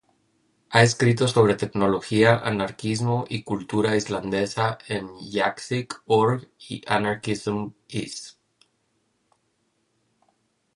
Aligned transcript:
Ha 0.71 0.81
escrito 0.81 1.27
sobre 1.27 1.53
tecnología, 1.53 2.39
anarquismo, 2.39 3.25
y 3.29 3.43
cultura 3.43 3.95
islandesa 3.95 4.79
en 4.87 5.11
Yaxic.org 5.29 6.47
y 6.57 6.81
Anarchism.is. 6.87 8.39